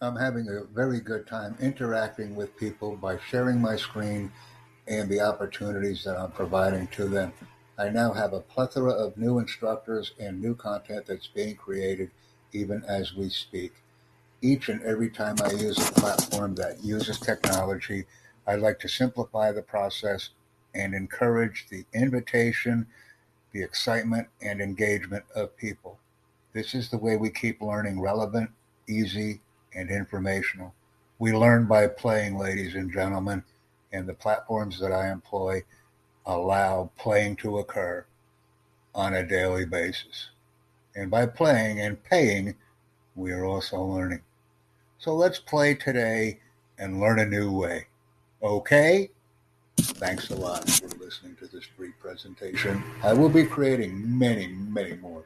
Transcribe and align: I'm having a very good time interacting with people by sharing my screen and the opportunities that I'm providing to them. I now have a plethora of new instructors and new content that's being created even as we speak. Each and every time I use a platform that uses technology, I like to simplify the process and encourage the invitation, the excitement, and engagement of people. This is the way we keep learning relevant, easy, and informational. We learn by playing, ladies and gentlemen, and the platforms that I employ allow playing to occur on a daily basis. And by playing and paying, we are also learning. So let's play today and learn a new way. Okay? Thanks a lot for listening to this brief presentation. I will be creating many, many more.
I'm 0.00 0.14
having 0.14 0.48
a 0.48 0.62
very 0.62 1.00
good 1.00 1.26
time 1.26 1.56
interacting 1.60 2.36
with 2.36 2.56
people 2.56 2.94
by 2.94 3.18
sharing 3.18 3.60
my 3.60 3.74
screen 3.74 4.30
and 4.86 5.10
the 5.10 5.20
opportunities 5.20 6.04
that 6.04 6.16
I'm 6.16 6.30
providing 6.30 6.86
to 6.88 7.08
them. 7.08 7.32
I 7.76 7.88
now 7.88 8.12
have 8.12 8.32
a 8.32 8.40
plethora 8.40 8.92
of 8.92 9.18
new 9.18 9.40
instructors 9.40 10.12
and 10.20 10.40
new 10.40 10.54
content 10.54 11.06
that's 11.06 11.26
being 11.26 11.56
created 11.56 12.12
even 12.52 12.84
as 12.86 13.16
we 13.16 13.28
speak. 13.28 13.72
Each 14.40 14.68
and 14.68 14.80
every 14.82 15.10
time 15.10 15.34
I 15.42 15.50
use 15.50 15.76
a 15.78 15.92
platform 15.94 16.54
that 16.54 16.84
uses 16.84 17.18
technology, 17.18 18.04
I 18.46 18.54
like 18.54 18.78
to 18.80 18.88
simplify 18.88 19.50
the 19.50 19.62
process 19.62 20.30
and 20.74 20.94
encourage 20.94 21.66
the 21.68 21.84
invitation, 21.92 22.86
the 23.50 23.64
excitement, 23.64 24.28
and 24.42 24.60
engagement 24.60 25.24
of 25.34 25.56
people. 25.56 25.98
This 26.52 26.72
is 26.72 26.88
the 26.88 26.98
way 26.98 27.16
we 27.16 27.30
keep 27.30 27.60
learning 27.60 28.00
relevant, 28.00 28.50
easy, 28.88 29.40
and 29.78 29.90
informational. 29.90 30.74
We 31.20 31.32
learn 31.32 31.66
by 31.66 31.86
playing, 31.86 32.36
ladies 32.36 32.74
and 32.74 32.92
gentlemen, 32.92 33.44
and 33.92 34.08
the 34.08 34.14
platforms 34.14 34.78
that 34.80 34.92
I 34.92 35.10
employ 35.10 35.62
allow 36.26 36.90
playing 36.98 37.36
to 37.36 37.58
occur 37.58 38.04
on 38.94 39.14
a 39.14 39.26
daily 39.26 39.64
basis. 39.64 40.30
And 40.96 41.10
by 41.10 41.26
playing 41.26 41.80
and 41.80 42.02
paying, 42.02 42.56
we 43.14 43.30
are 43.32 43.44
also 43.44 43.80
learning. 43.80 44.22
So 44.98 45.14
let's 45.14 45.38
play 45.38 45.74
today 45.74 46.40
and 46.78 47.00
learn 47.00 47.20
a 47.20 47.26
new 47.26 47.52
way. 47.52 47.86
Okay? 48.42 49.10
Thanks 49.76 50.30
a 50.30 50.36
lot 50.36 50.68
for 50.68 50.88
listening 50.98 51.36
to 51.36 51.46
this 51.46 51.66
brief 51.76 51.94
presentation. 52.00 52.82
I 53.02 53.12
will 53.12 53.28
be 53.28 53.44
creating 53.44 54.18
many, 54.18 54.48
many 54.48 54.96
more. 54.96 55.17